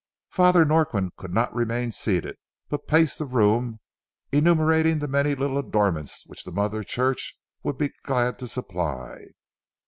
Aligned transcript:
Father 0.31 0.65
Norquin 0.65 1.11
could 1.15 1.31
not 1.31 1.53
remain 1.53 1.91
seated, 1.91 2.35
but 2.69 2.87
paced 2.87 3.19
the 3.19 3.25
room 3.25 3.79
enumerating 4.31 4.97
the 4.97 5.07
many 5.07 5.35
little 5.35 5.59
adornments 5.59 6.23
which 6.25 6.43
the 6.43 6.51
mother 6.51 6.83
church 6.83 7.37
would 7.61 7.77
be 7.77 7.91
glad 8.03 8.39
to 8.39 8.47
supply. 8.47 9.25